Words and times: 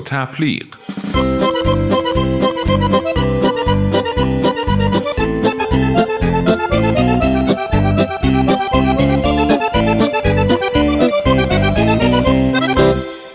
تپلیغ. 0.00 0.64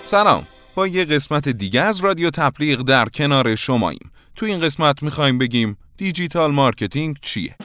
سلام. 0.05 0.43
با 0.75 0.87
یه 0.87 1.05
قسمت 1.05 1.49
دیگه 1.49 1.81
از 1.81 1.99
رادیو 1.99 2.29
تپلیغ 2.29 2.81
در 2.81 3.05
کنار 3.05 3.55
شماییم. 3.55 4.11
تو 4.35 4.45
این 4.45 4.59
قسمت 4.59 5.03
می‌خوایم 5.03 5.37
بگیم 5.37 5.77
digital 5.97 6.51
marketing 6.51 7.15
چیه؟ 7.21 7.55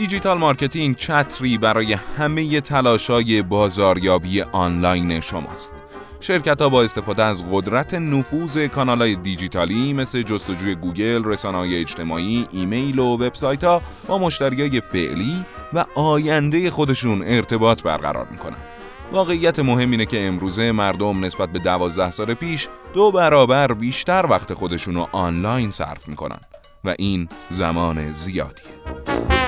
digital 0.00 0.38
marketing 0.38 0.96
چتری 0.96 1.58
برای 1.58 1.92
همه 1.92 2.60
تلاشای 2.60 3.42
بازاریابی 3.42 4.42
آنلاین 4.42 5.20
شماست. 5.20 5.72
شرکت 6.20 6.62
ها 6.62 6.68
با 6.68 6.82
استفاده 6.82 7.22
از 7.22 7.44
قدرت 7.52 7.94
نفوذ 7.94 8.58
کانال 8.58 9.02
های 9.02 9.14
دیجیتالی 9.16 9.92
مثل 9.92 10.22
جستجوی 10.22 10.74
گوگل، 10.74 11.24
رسانه 11.24 11.58
های 11.58 11.80
اجتماعی، 11.80 12.48
ایمیل 12.52 12.98
و 12.98 13.04
وبسایت 13.04 13.64
ها 13.64 13.82
با 14.06 14.18
مشتری 14.18 14.60
های 14.60 14.80
فعلی 14.80 15.44
و 15.72 15.84
آینده 15.94 16.70
خودشون 16.70 17.22
ارتباط 17.26 17.82
برقرار 17.82 18.26
می‌کنن. 18.30 18.56
واقعیت 19.12 19.58
مهم 19.58 19.90
اینه 19.90 20.06
که 20.06 20.26
امروزه 20.26 20.72
مردم 20.72 21.24
نسبت 21.24 21.48
به 21.48 21.58
دوازده 21.58 22.10
سال 22.10 22.34
پیش 22.34 22.68
دو 22.94 23.10
برابر 23.10 23.72
بیشتر 23.72 24.26
وقت 24.30 24.54
خودشون 24.54 24.94
رو 24.94 25.08
آنلاین 25.12 25.70
صرف 25.70 26.08
می‌کنن 26.08 26.40
و 26.84 26.94
این 26.98 27.28
زمان 27.50 28.12
زیادیه. 28.12 29.39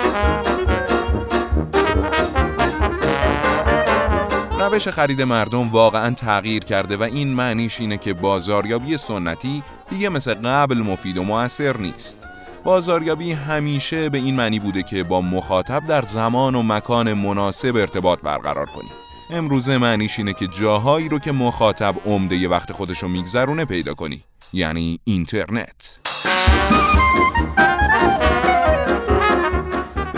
روش 4.73 4.89
خرید 4.89 5.23
مردم 5.23 5.69
واقعا 5.69 6.15
تغییر 6.15 6.65
کرده 6.65 6.97
و 6.97 7.03
این 7.03 7.29
معنیش 7.29 7.81
اینه 7.81 7.99
که 7.99 8.15
بازاریابی 8.15 8.97
سنتی 8.97 9.63
دیگه 9.91 10.09
مثل 10.09 10.35
قبل 10.35 10.79
مفید 10.79 11.19
و 11.19 11.23
موثر 11.23 11.77
نیست. 11.77 12.19
بازاریابی 12.65 13.33
همیشه 13.33 14.09
به 14.09 14.19
این 14.19 14.37
معنی 14.37 14.59
بوده 14.59 14.83
که 14.83 15.03
با 15.03 15.21
مخاطب 15.21 15.87
در 15.87 16.03
زمان 16.03 16.55
و 16.55 16.63
مکان 16.63 17.13
مناسب 17.13 17.77
ارتباط 17.77 18.21
برقرار 18.21 18.67
کنیم. 18.67 18.93
امروزه 19.31 19.79
معنیش 19.79 20.19
اینه 20.19 20.33
که 20.33 20.47
جاهایی 20.47 21.09
رو 21.09 21.19
که 21.19 21.33
مخاطب 21.33 21.95
عمده 22.07 22.49
وقت 22.49 22.73
خودشو 22.73 23.09
میگذرونه 23.09 23.65
پیدا 23.65 23.95
کنی. 23.95 24.25
یعنی 24.53 25.01
اینترنت. 25.05 26.01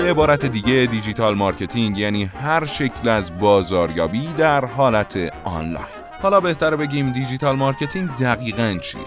به 0.05 0.11
عبارت 0.11 0.47
دیگه 0.47 0.89
digital 0.91 1.35
marketing 1.35 1.99
یعنی 1.99 2.25
هر 2.25 2.65
شکل 2.65 3.09
از 3.09 3.39
بازاریابی 3.39 4.27
در 4.27 4.65
حالت 4.65 5.17
آنلاین 5.45 5.87
حالا 6.23 6.41
بهتر 6.41 6.77
بگیم 6.77 7.13
digital 7.13 7.57
marketing 7.57 8.09
دقیقا 8.21 8.79
چیه 8.83 9.01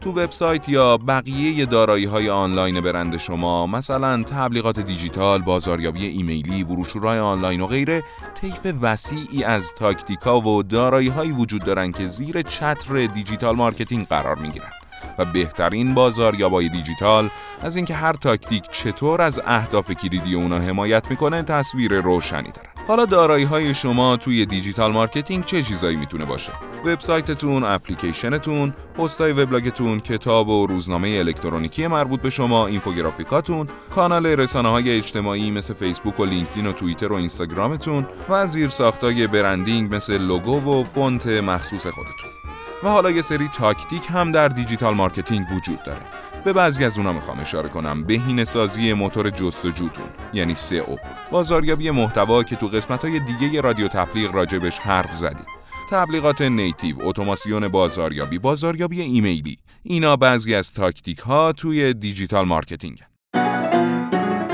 تو 0.00 0.12
وبسایت 0.12 0.68
یا 0.68 0.96
بقیه 0.96 1.66
دارایی 1.66 2.04
های 2.04 2.30
آنلاین 2.30 2.80
برند 2.80 3.16
شما 3.16 3.66
مثلا 3.66 4.22
تبلیغات 4.22 4.80
دیجیتال، 4.80 5.42
بازاریابی 5.42 6.06
ایمیلی، 6.06 6.64
بروشورهای 6.64 7.18
آنلاین 7.18 7.60
و 7.60 7.66
غیره 7.66 8.02
طیف 8.40 8.74
وسیعی 8.82 9.44
از 9.44 9.74
تاکتیکا 9.74 10.40
و 10.40 10.62
دارایی 10.62 11.10
وجود 11.10 11.64
دارن 11.64 11.92
که 11.92 12.06
زیر 12.06 12.42
چتر 12.42 13.06
digital 13.06 13.56
marketing 13.56 14.06
قرار 14.06 14.36
می 14.36 14.50
گیرن. 14.50 14.85
و 15.18 15.24
بهترین 15.24 15.94
بازاریابای 15.94 16.68
دیجیتال 16.68 17.30
از 17.62 17.76
اینکه 17.76 17.94
هر 17.94 18.12
تاکتیک 18.12 18.70
چطور 18.70 19.22
از 19.22 19.40
اهداف 19.46 19.90
کلیدی 19.90 20.34
اونا 20.34 20.58
حمایت 20.58 21.10
می‌کنه 21.10 21.42
تصویر 21.42 22.00
روشنی 22.00 22.52
داره. 22.52 22.68
حالا 22.88 23.04
دارایی 23.04 23.44
های 23.44 23.74
شما 23.74 24.16
توی 24.16 24.46
digital 24.46 24.92
marketing 24.92 25.44
چه 25.44 25.62
چیزایی 25.62 25.96
می‌تونه 25.96 26.24
باشه؟ 26.24 26.52
وبسایتتون، 26.84 27.64
اپلیکیشنتون، 27.64 28.74
پستای 28.98 29.32
وبلاگتون، 29.32 30.00
کتاب 30.00 30.48
و 30.48 30.66
روزنامه 30.66 31.08
الکترونیکی 31.08 31.86
مربوط 31.86 32.20
به 32.20 32.30
شما، 32.30 32.66
اینفوگرافیکاتون، 32.66 33.68
کانال 33.94 34.26
رسانه 34.26 34.68
های 34.68 34.96
اجتماعی 34.96 35.50
مثل 35.50 35.74
فیسبوک 35.74 36.20
و 36.20 36.24
لینکدین 36.24 36.66
و 36.66 36.72
توییتر 36.72 37.12
و 37.12 37.16
اینستاگرامتون 37.16 38.06
و 38.28 38.46
زیر 38.46 38.68
ساختای 38.68 39.26
branding 39.26 39.94
مثل 39.94 40.18
لوگو 40.18 40.80
و 40.80 40.84
فونت 40.84 41.26
مخصوص 41.26 41.86
خودتون. 41.86 42.35
و 42.82 42.88
حالا 42.88 43.10
یه 43.10 43.22
سری 43.22 43.48
تاکتیک 43.48 44.02
هم 44.08 44.30
در 44.30 44.48
digital 44.48 44.94
marketing 44.94 45.46
وجود 45.52 45.82
داره. 45.82 46.02
به 46.44 46.52
بعضی 46.52 46.84
از 46.84 46.98
اونا 46.98 47.12
می‌خوام 47.12 47.40
اشاره 47.40 47.68
کنم. 47.68 48.04
بهینه 48.04 48.44
سازی 48.44 48.92
موتور 48.92 49.30
جستجوتون 49.30 50.06
یعنی 50.32 50.54
SEO 50.54 50.98
بازاریابی 51.30 51.90
محتوا 51.90 52.42
که 52.42 52.56
تو 52.56 52.68
قسمت 52.68 53.04
های 53.04 53.20
دیگه 53.20 53.60
رادیو 53.60 53.88
تپلیغ 53.88 54.34
راجبش 54.34 54.78
حرف 54.78 55.14
زدیم 55.14 55.46
تبلیغات 55.90 56.42
native، 56.42 56.96
اتوماسیون 57.00 57.68
بازاریابی، 57.68 58.38
بازاریابی 58.38 59.00
ایمیلی. 59.00 59.58
اینا 59.82 60.16
بعضی 60.16 60.54
از 60.54 60.72
تاکتیک 60.72 61.18
ها 61.18 61.52
توی 61.52 61.94
digital 61.94 62.46
marketing 62.46 62.98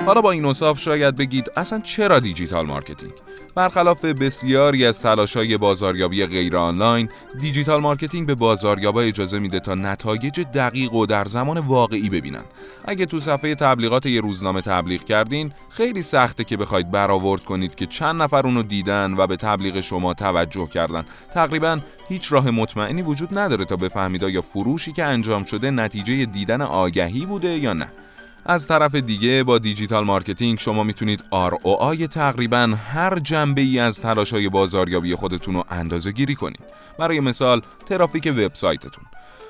حالا 0.06 0.20
با 0.20 0.30
این 0.30 0.44
اوصاف 0.44 0.80
شاید 0.80 1.16
بگید 1.16 1.50
اصلا 1.56 1.80
چرا 1.80 2.20
digital 2.20 2.66
marketing؟ 2.66 3.12
برخلاف 3.54 4.04
بسیاری 4.04 4.86
از 4.86 5.00
تلاشای 5.00 5.56
بازاریابی 5.56 6.26
غیر 6.26 6.56
آنلاین، 6.56 7.08
digital 7.40 7.80
marketing 7.80 8.26
به 8.26 8.34
بازاریابا 8.34 9.00
اجازه 9.00 9.38
میده 9.38 9.60
تا 9.60 9.74
نتایج 9.74 10.40
دقیق 10.40 10.94
و 10.94 11.06
در 11.06 11.24
زمان 11.24 11.58
واقعی 11.58 12.10
ببینن. 12.10 12.42
اگه 12.84 13.06
تو 13.06 13.20
صفحه 13.20 13.54
تبلیغات 13.54 14.06
یه 14.06 14.20
روزنامه 14.20 14.60
تبلیغ 14.60 15.04
کردین، 15.04 15.52
خیلی 15.68 16.02
سخته 16.02 16.44
که 16.44 16.56
بخواید 16.56 16.90
برآورد 16.90 17.44
کنید 17.44 17.74
که 17.74 17.86
چند 17.86 18.22
نفر 18.22 18.46
اونو 18.46 18.62
دیدن 18.62 19.14
و 19.18 19.26
به 19.26 19.36
تبلیغ 19.36 19.80
شما 19.80 20.14
توجه 20.14 20.66
کردن. 20.66 21.04
تقریبا 21.34 21.78
هیچ 22.08 22.32
راه 22.32 22.50
مطمئنی 22.50 23.02
وجود 23.02 23.38
نداره 23.38 23.64
تا 23.64 23.76
بفهمید 23.76 24.22
آیا 24.22 24.40
فروشی 24.40 24.92
که 24.92 25.04
انجام 25.04 25.44
شده 25.44 25.70
نتیجه 25.70 26.24
دیدن 26.24 26.62
آگهی 26.62 27.26
بوده 27.26 27.48
یا 27.48 27.72
نه. 27.72 27.88
از 28.46 28.66
طرف 28.66 28.94
دیگه 28.94 29.42
با 29.44 29.58
digital 29.58 30.04
marketing 30.04 30.58
شما 30.58 30.82
می‌تونید 30.82 31.24
ROI 31.50 32.08
تقریبا 32.08 32.76
هر 32.92 33.18
جنبه 33.18 33.60
ای 33.60 33.78
از 33.78 34.00
تلاش 34.00 34.32
های 34.32 34.48
بازاریابی 34.48 35.14
خودتون 35.14 35.54
رو 35.54 35.64
اندازه 35.70 36.12
گیری 36.12 36.34
کنید. 36.34 36.62
برای 36.98 37.20
مثال 37.20 37.62
ترافیک 37.86 38.32
وبسایتتون. 38.36 39.04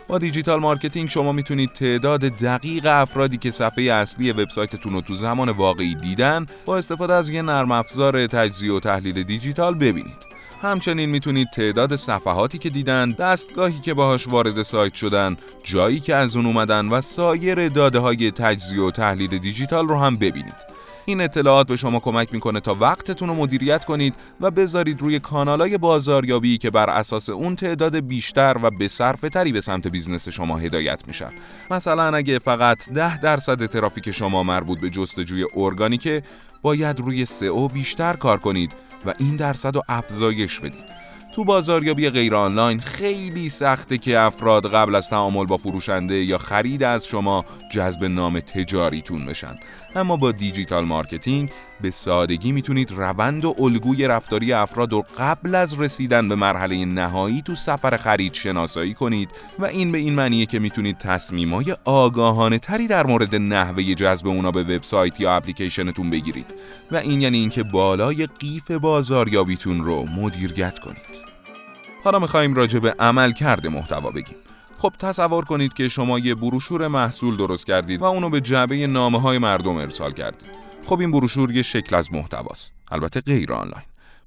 با 0.08 0.18
digital 0.18 0.60
marketing 0.60 1.08
شما 1.08 1.32
می‌تونید 1.32 1.72
تعداد 1.72 2.20
دقیق 2.20 2.86
افرادی 2.86 3.38
که 3.38 3.50
صفحه 3.50 3.84
اصلی 3.84 4.32
وبسایتتون 4.32 4.92
رو 4.92 5.00
تو 5.00 5.14
زمان 5.14 5.48
واقعی 5.48 5.94
دیدن 5.94 6.46
با 6.66 6.76
استفاده 6.76 7.14
از 7.14 7.30
یه 7.30 7.42
نرم 7.42 7.72
افزار 7.72 8.26
تجزیه 8.26 8.72
و 8.72 8.80
تحلیل 8.80 9.22
دیجیتال 9.22 9.74
ببینید. 9.74 10.31
همچنین 10.62 11.10
می‌تونید 11.10 11.48
تعداد 11.50 11.96
صفحاتی 11.96 12.58
که 12.58 12.70
دیدن، 12.70 13.10
دستگاهی 13.10 13.80
که 13.80 13.94
باهاش 13.94 14.28
وارد 14.28 14.62
سایت 14.62 14.94
شدن، 14.94 15.36
جایی 15.64 16.00
که 16.00 16.14
از 16.14 16.36
اون 16.36 16.46
اومدن 16.46 16.88
و 16.88 17.00
سایر 17.00 17.68
داده 17.68 17.98
های 17.98 18.30
تجزیه 18.30 18.82
و 18.82 18.90
تحلیل 18.90 19.38
دیجیتال 19.38 19.88
رو 19.88 19.98
هم 19.98 20.16
ببینید. 20.16 20.71
این 21.06 21.20
اطلاعات 21.20 21.66
به 21.66 21.76
شما 21.76 22.00
کمک 22.00 22.32
می‌کنه 22.32 22.60
تا 22.60 22.76
وقتتون 22.80 23.28
رو 23.28 23.34
مدیریت 23.34 23.84
کنید 23.84 24.14
و 24.40 24.50
بذارید 24.50 25.00
روی 25.00 25.18
کانالای 25.18 25.78
بازاریابی 25.78 26.58
که 26.58 26.70
بر 26.70 26.90
اساس 26.90 27.28
اون 27.28 27.56
تعداد 27.56 27.96
بیشتر 27.96 28.56
و 28.62 28.70
بهتری 28.70 29.52
به 29.52 29.60
سمت 29.60 29.88
business 29.88 30.28
شما 30.28 30.58
هدایت 30.58 31.06
میشن. 31.06 31.32
مثلا 31.70 32.16
اگه 32.16 32.38
فقط 32.38 32.88
10 32.88 33.20
درصد 33.20 33.66
ترافیک 33.66 34.10
شما 34.10 34.42
مربوط 34.42 34.80
به 34.80 34.90
جستجوی 34.90 35.46
ارگانیکه 35.56 36.22
باید 36.62 37.00
روی 37.00 37.26
SEO 37.26 37.68
بیشتر 37.68 38.12
کار 38.12 38.38
کنید 38.38 38.72
و 39.06 39.14
این 39.18 39.36
درصد 39.36 39.74
رو 39.74 39.82
افزایش 39.88 40.60
بدید. 40.60 41.01
تو 41.32 41.44
بازاریابی 41.44 42.10
غیر 42.10 42.34
آنلاین 42.34 42.80
خیلی 42.80 43.48
سخته 43.48 43.98
که 43.98 44.18
افراد 44.18 44.74
قبل 44.74 44.94
از 44.94 45.08
تعامل 45.08 45.46
با 45.46 45.56
فروشنده 45.56 46.24
یا 46.24 46.38
خرید 46.38 46.82
از 46.82 47.06
شما 47.06 47.44
جذب 47.70 48.04
نام 48.04 48.40
تجاریتون 48.40 49.26
بشن. 49.26 49.58
اما 49.94 50.16
با 50.16 50.32
digital 50.32 50.84
marketing 50.84 51.50
به 51.80 51.90
سادگی 51.90 52.52
می‌تونید 52.52 52.90
روند 52.90 53.44
و 53.44 53.54
الگوی 53.58 54.08
رفتاری 54.08 54.52
افراد 54.52 54.92
رو 54.92 55.04
قبل 55.18 55.54
از 55.54 55.80
رسیدن 55.80 56.28
به 56.28 56.34
مرحله 56.34 56.84
نهایی 56.84 57.42
تو 57.42 57.54
سفر 57.54 57.96
خرید 57.96 58.34
شناسایی 58.34 58.94
کنید 58.94 59.28
و 59.58 59.64
این 59.64 59.92
به 59.92 59.98
این 59.98 60.14
معنیه 60.14 60.46
که 60.46 60.58
می‌تونید 60.58 60.98
تصمیمای 60.98 61.76
آگاهانه 61.84 62.58
تری 62.58 62.86
در 62.86 63.06
مورد 63.06 63.34
نحوه 63.34 63.82
جذب 63.82 64.26
اونا 64.26 64.50
به 64.50 64.62
وبسایت 64.62 65.20
یا 65.20 65.36
اپلیکیشنتون 65.36 66.10
بگیرید. 66.10 66.46
و 66.90 66.96
این 66.96 67.22
یعنی 67.22 67.38
اینکه 67.38 67.62
بالای 67.62 68.28
قیف 68.38 68.70
بازاریابیتون 68.70 69.84
رو 69.84 70.06
مدیریت 70.16 70.78
کنید. 70.78 71.21
حالا 72.04 72.18
می‌خوایم 72.18 72.54
راجع 72.54 72.78
به 72.78 72.94
عملکرد 72.98 73.68
محتوا 73.68 74.10
بگیم. 74.10 74.36
خب 74.78 74.92
تصور 74.98 75.44
کنید 75.44 75.72
که 75.72 75.88
شما 75.88 76.18
یه 76.18 76.34
بروشور 76.34 76.88
محصول 76.88 77.36
درست 77.36 77.66
کردید 77.66 78.02
و 78.02 78.04
اونو 78.04 78.30
به 78.30 78.40
جعبه 78.40 78.86
نامه 78.86 79.20
های 79.20 79.38
مردم 79.38 79.76
ارسال 79.76 80.12
کردید. 80.12 80.50
خب 80.86 81.00
این 81.00 81.12
بروشور 81.12 81.50
یه 81.50 81.62
شکل 81.62 81.96
از 81.96 82.12
محتواست. 82.12 82.72
البته 82.90 83.20
غیر 83.20 83.52
آنلاین. 83.52 83.84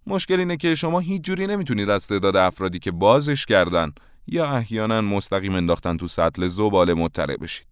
مشکل 0.07 0.39
اینه 0.39 0.57
که 0.57 0.75
شما 0.75 0.99
هیچ 0.99 1.21
جوری 1.21 1.47
نمی‌تونید 1.47 1.89
از 1.89 2.07
تعداد 2.07 2.35
افرادی 2.37 2.79
که 2.79 2.91
بازش 2.91 3.45
کردن 3.45 3.93
یا 4.27 4.45
احیانا 4.45 5.01
مستقیم 5.01 5.55
انداختن 5.55 5.97
تو 5.97 6.07
سطل 6.07 6.47
زباله 6.47 6.93
مطلع 6.93 7.37
بشید. 7.37 7.67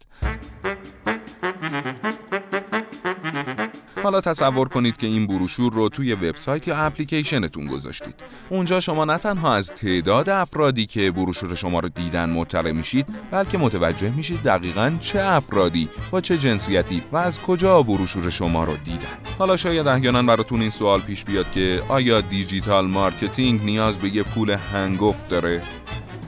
حالا 4.04 4.22
تصور 4.22 4.68
کنید 4.68 4.98
که 4.98 5.08
این 5.08 5.28
بروشور 5.28 5.74
رو 5.74 5.90
توی 5.90 6.14
وبسایت 6.14 6.68
یا 6.68 6.78
اپلیکیشنتون 6.78 7.68
گذاشتید. 7.68 8.16
اونجا 8.50 8.80
شما 8.80 9.06
نه 9.06 9.18
تنها 9.18 9.56
از 9.56 9.68
تعداد 9.68 10.30
افرادی 10.30 10.86
که 10.86 11.12
بروشور 11.12 11.56
شما 11.56 11.80
رو 11.80 11.90
دیدن 11.90 12.30
مطلع 12.30 12.72
میشید، 12.72 13.06
بلکه 13.32 13.58
متوجه 13.58 14.10
میشید 14.10 14.44
دقیقا 14.44 14.98
چه 15.00 15.22
افرادی 15.22 15.90
با 16.12 16.22
چه 16.22 16.38
جنسیتی 16.38 17.04
و 17.12 17.18
از 17.18 17.42
کجا 17.42 17.84
بروشور 17.84 18.30
شما 18.30 18.64
رو 18.64 18.78
دیدن. 18.78 19.08
حالا 19.40 19.58
شاید 19.58 19.88
احیانا 19.88 20.24
براتون 20.24 20.62
این 20.62 20.70
سوال 20.70 21.02
پیش 21.02 21.26
بیاد 21.26 21.52
که 21.52 21.84
آیا 21.90 22.22
digital 22.22 22.88
marketing 22.88 23.63
نیاز 23.64 24.00
به 24.00 24.16
یه 24.16 24.24
پول 24.24 24.50
هنگفت 24.50 25.30
داره؟ 25.30 25.62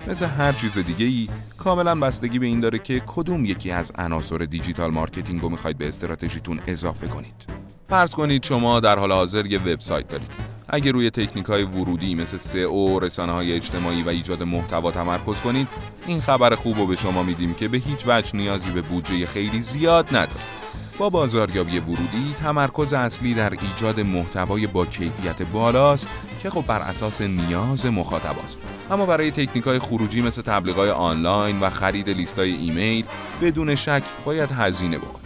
مثل 0.07 0.25
هر 0.25 0.51
چیز 0.51 0.77
دیگه 0.77 1.05
ای 1.05 1.27
کاملا 1.57 1.95
بستگی 1.95 2.39
به 2.39 2.45
این 2.45 2.59
داره 2.59 2.79
که 2.79 3.01
کدوم 3.05 3.45
یکی 3.45 3.71
از 3.71 3.91
عناصر 3.95 4.37
digital 4.37 4.91
marketing 4.91 5.41
رو 5.41 5.49
می‌خواید 5.49 5.77
به 5.77 5.87
استراتژیتون 5.87 6.59
اضافه 6.67 7.07
کنید. 7.07 7.54
فرض 7.89 8.15
کنید 8.15 8.43
شما 8.43 8.79
در 8.79 8.99
حال 8.99 9.11
حاضر 9.11 9.45
یه 9.45 9.59
وبسایت 9.59 10.07
دارید. 10.07 10.31
اگر 10.69 10.91
روی 10.91 11.09
تکنیک 11.09 11.45
های 11.45 11.63
ورودی 11.63 12.15
مثل 12.15 12.37
سئو، 12.37 12.99
رسانه 12.99 13.31
های 13.31 13.53
اجتماعی 13.53 14.03
و 14.03 14.09
ایجاد 14.09 14.43
محتوا 14.43 14.91
تمرکز 14.91 15.41
کنید، 15.41 15.67
این 16.07 16.21
خبر 16.21 16.55
خوب 16.55 16.77
رو 16.77 16.87
به 16.87 16.95
شما 16.95 17.23
میدیم 17.23 17.53
که 17.53 17.67
به 17.67 17.77
هیچ 17.77 18.03
وجه 18.07 18.35
نیازی 18.35 18.69
به 18.69 18.81
بودجه 18.81 19.25
خیلی 19.25 19.61
زیاد 19.61 20.07
ندارید. 20.07 20.65
با 20.97 21.09
بازاریابی 21.09 21.79
ورودی 21.79 22.33
تمرکز 22.37 22.93
اصلی 22.93 23.33
در 23.33 23.49
ایجاد 23.49 23.99
محتوای 23.99 24.67
با 24.67 24.85
کیفیت 24.85 25.41
بالاست 25.41 26.09
که 26.39 26.49
خب 26.49 26.65
بر 26.65 26.79
اساس 26.79 27.21
نیاز 27.21 27.85
مخاطب 27.85 28.39
است 28.43 28.61
اما 28.91 29.05
برای 29.05 29.31
تکنیک 29.31 29.63
های 29.63 29.79
خروجی 29.79 30.21
مثل 30.21 30.41
تبلیغات 30.41 30.89
آنلاین 30.89 31.59
و 31.59 31.69
خرید 31.69 32.09
لیستای 32.09 32.51
ایمیل 32.51 33.05
بدون 33.41 33.75
شک 33.75 34.03
باید 34.25 34.51
هزینه 34.51 34.97
بکنید 34.97 35.24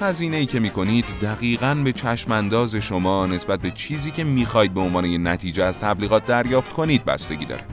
هزینه 0.00 0.36
ای 0.36 0.46
که 0.46 0.60
می‌کنید 0.60 1.04
دقیقا 1.22 1.74
به 1.84 1.92
چشمانداز 1.92 2.76
شما 2.76 3.26
نسبت 3.26 3.60
به 3.60 3.70
چیزی 3.70 4.10
که 4.10 4.24
می‌خواید 4.24 4.74
به 4.74 4.80
عنوان 4.80 5.28
نتیجه 5.28 5.64
از 5.64 5.80
تبلیغات 5.80 6.26
دریافت 6.26 6.72
کنید 6.72 7.04
بستگی 7.04 7.44
داره 7.44 7.64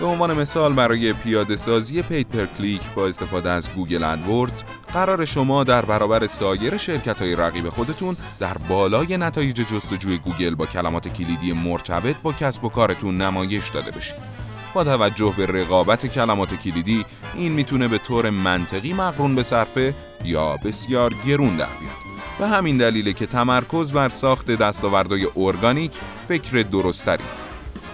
به 0.00 0.06
عنوان 0.06 0.40
مثال 0.40 0.72
برای 0.72 1.12
پیاده 1.12 1.56
سازی 1.56 2.02
pay 2.02 2.26
per 2.26 2.46
click 2.46 2.82
با 2.96 3.06
استفاده 3.06 3.50
از 3.50 3.70
Google 3.70 4.04
AdWords 4.04 4.62
قرار 4.92 5.24
شما 5.24 5.64
در 5.64 5.84
برابر 5.84 6.26
سایر 6.26 6.76
شرکت 6.76 7.22
های 7.22 7.36
رقیب 7.36 7.68
خودتون 7.68 8.16
در 8.40 8.58
بالای 8.58 9.16
نتایج 9.16 9.56
جستجوی 9.56 10.18
گوگل 10.18 10.54
با 10.54 10.66
کلمات 10.66 11.08
کلیدی 11.08 11.52
مرتبط 11.52 12.16
با 12.22 12.32
کسب 12.32 12.64
و 12.64 12.68
کارتون 12.68 13.20
نمایش 13.20 13.68
داده 13.68 13.90
بشید. 13.90 14.47
با 14.74 14.84
توجه 14.84 15.34
به 15.36 15.46
رقابت 15.46 16.06
کلمات 16.06 16.54
کلیدی 16.54 17.04
این 17.34 17.52
می‌تونه 17.52 17.88
به 17.88 17.98
طور 17.98 18.30
منطقی 18.30 18.92
مقرون 18.92 19.34
به 19.34 19.42
صرفه 19.42 19.94
یا 20.24 20.56
بسیار 20.56 21.14
گرون 21.26 21.56
در 21.56 21.66
بیاد. 21.66 22.08
به 22.38 22.48
همین 22.48 22.76
دلیله 22.76 23.12
که 23.12 23.26
تمرکز 23.26 23.92
بر 23.92 24.08
ساخت 24.08 24.50
دستاوردهای 24.50 25.26
ارگانیک 25.36 25.92
فکر 26.28 26.62
درست‌تریه. 26.62 27.24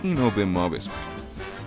اینو 0.03 0.31
به 0.31 0.45
ما 0.45 0.69
بسپرید. 0.69 1.15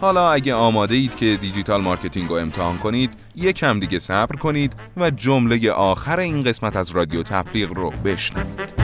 حالا 0.02 0.32
اگه 0.32 0.54
آماده 0.54 0.96
اید 0.96 1.16
که 1.16 1.38
digital 1.42 1.82
marketing 1.82 2.30
رو 2.30 2.36
امتحان 2.36 2.78
کنید 2.78 3.14
یک 3.36 3.56
کم 3.56 3.80
دیگه 3.80 4.00
صبر 4.00 4.36
کنید 4.36 4.74
و 4.98 5.10
جمله 5.10 5.72
آخر 5.72 6.20
این 6.20 6.44
قسمت 6.44 6.76
از 6.76 6.92
رادیو 6.92 7.24
تبلیغ 7.24 7.74
رو 7.74 7.90
بشنوید 8.06 8.77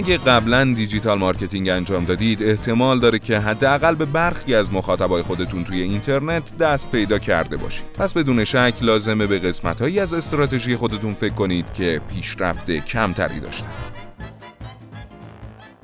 اگه 0.00 0.16
قبلا 0.16 0.64
digital 0.64 1.18
marketing 1.18 1.68
انجام 1.68 2.04
دادید 2.04 2.42
احتمال 2.42 3.00
داره 3.00 3.18
که 3.18 3.38
حداقل 3.38 3.94
به 3.94 4.04
برخی 4.04 4.54
از 4.54 4.74
مخاطبای 4.74 5.22
خودتون 5.22 5.64
توی 5.64 5.80
اینترنت 5.80 6.56
دست 6.56 6.92
پیدا 6.92 7.18
کرده 7.18 7.56
باشید. 7.56 7.84
پس 7.98 8.14
بدون 8.14 8.44
شک 8.44 8.74
لازمه 8.82 9.26
به 9.26 9.38
قسمتهایی 9.38 10.00
از 10.00 10.14
استراتژی 10.14 10.76
خودتون 10.76 11.14
فکر 11.14 11.34
کنید 11.34 11.72
که 11.72 12.00
پیشرفت 12.14 12.70
کمتری 12.70 13.40
داشتن. 13.40 13.68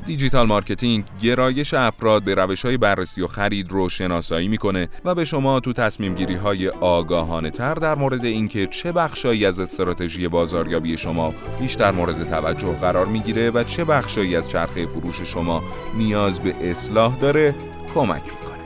digital 0.06 0.46
marketing 0.46 1.04
گرایش 1.22 1.74
افراد 1.74 2.22
به 2.22 2.34
روش 2.34 2.64
های 2.64 2.76
بررسی 2.76 3.22
و 3.22 3.26
خرید 3.26 3.72
رو 3.72 3.88
شناسایی 3.88 4.48
می‌کنه 4.48 4.88
و 5.04 5.14
به 5.14 5.24
شما 5.24 5.60
تو 5.60 5.72
تصمیم 5.72 6.14
گیری 6.14 6.34
های 6.34 6.68
آگاهانه 6.68 7.50
تر 7.50 7.74
در 7.74 7.94
مورد 7.94 8.24
اینکه 8.24 8.66
چه 8.66 8.92
بخشایی 8.92 9.46
از 9.46 9.60
استراتژی 9.60 10.28
بازاریابی 10.28 10.96
شما 10.96 11.34
بیشتر 11.60 11.90
مورد 11.90 12.30
توجه 12.30 12.72
قرار 12.72 13.06
می‌گیره 13.06 13.50
و 13.50 13.64
چه 13.64 13.84
بخشایی 13.84 14.36
از 14.36 14.50
چرخه 14.50 14.86
فروش 14.86 15.22
شما 15.22 15.62
نیاز 15.96 16.40
به 16.40 16.70
اصلاح 16.70 17.18
داره 17.18 17.54
کمک 17.94 18.22
می‌کنه. 18.22 18.56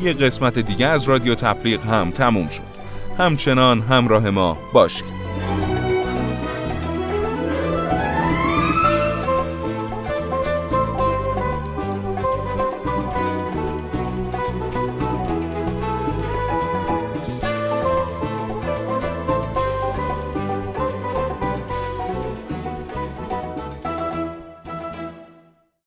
یه 0.00 0.12
قسمت 0.12 0.58
دیگه 0.58 0.86
از 0.86 1.04
رادیو 1.04 1.34
تفریق 1.34 1.84
هم 1.84 2.10
تموم 2.10 2.48
شد. 2.48 2.62
همچنان 3.18 3.80
همراه 3.80 4.30
ما 4.30 4.58
باشید. 4.72 5.21